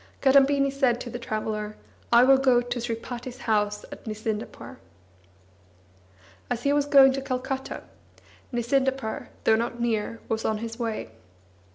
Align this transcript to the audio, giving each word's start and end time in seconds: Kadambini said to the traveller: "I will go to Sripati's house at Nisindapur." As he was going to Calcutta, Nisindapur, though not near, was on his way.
Kadambini 0.19 0.71
said 0.73 0.99
to 1.01 1.11
the 1.11 1.19
traveller: 1.19 1.75
"I 2.11 2.23
will 2.23 2.39
go 2.39 2.59
to 2.59 2.79
Sripati's 2.79 3.41
house 3.41 3.85
at 3.91 4.03
Nisindapur." 4.07 4.77
As 6.49 6.63
he 6.63 6.73
was 6.73 6.87
going 6.87 7.13
to 7.13 7.21
Calcutta, 7.21 7.83
Nisindapur, 8.51 9.27
though 9.43 9.55
not 9.55 9.79
near, 9.79 10.19
was 10.27 10.43
on 10.43 10.57
his 10.57 10.79
way. 10.79 11.11